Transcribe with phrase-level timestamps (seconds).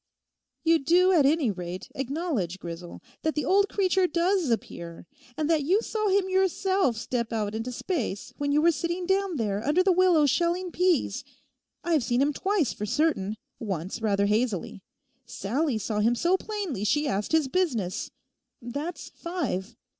[0.63, 5.05] 'You do at any rate acknowledge, Grisel, that the old creature does appear,
[5.37, 9.35] and that you saw him yourself step out into space when you were sitting down
[9.35, 11.23] there under the willow shelling peas.
[11.83, 14.81] I've seen him twice for certain, once rather hazily;
[15.27, 18.09] Sallie saw him so plainly she asked his business:
[18.59, 19.75] that's five.